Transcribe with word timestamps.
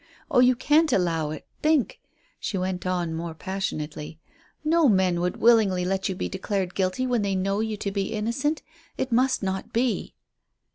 Oh, 0.31 0.39
you 0.39 0.55
can't 0.55 0.91
allow 0.91 1.29
it. 1.29 1.45
Think," 1.61 1.99
she 2.39 2.57
went 2.57 2.87
on, 2.87 3.13
more 3.13 3.35
passionately; 3.35 4.19
"no 4.63 4.89
men 4.89 5.21
would 5.21 5.37
willingly 5.37 5.85
let 5.85 6.09
you 6.09 6.15
be 6.15 6.27
declared 6.27 6.73
guilty 6.73 7.05
when 7.05 7.21
they 7.21 7.35
know 7.35 7.59
you 7.59 7.77
to 7.77 7.91
be 7.91 8.11
innocent. 8.11 8.63
It 8.97 9.11
must 9.11 9.43
not 9.43 9.71
be." 9.71 10.15